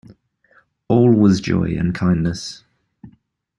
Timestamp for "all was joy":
0.87-1.75